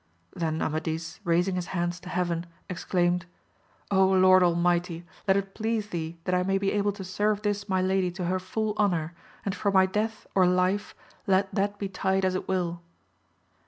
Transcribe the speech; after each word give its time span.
Then 0.35 0.63
Amadis, 0.63 1.19
raising 1.23 1.53
his 1.53 1.67
hands 1.77 1.99
to 1.99 2.09
heaven, 2.09 2.47
ex 2.67 2.83
claimed, 2.83 3.27
Lord 3.91 4.41
Almighty, 4.41 5.05
let 5.27 5.37
it 5.37 5.53
please 5.53 5.89
thee 5.89 6.17
that 6.23 6.33
I 6.33 6.41
may 6.41 6.57
be 6.57 6.71
able 6.71 6.91
to 6.93 7.03
serve 7.03 7.43
this 7.43 7.69
my 7.69 7.83
lady 7.83 8.09
to 8.13 8.25
her 8.25 8.39
full 8.39 8.73
honour, 8.79 9.13
and 9.45 9.53
for 9.53 9.71
my 9.71 9.85
death 9.85 10.25
or 10.33 10.47
life 10.47 10.95
let 11.27 11.53
that 11.53 11.77
betide 11.77 12.25
as 12.25 12.33
it 12.33 12.47
will. 12.47 12.81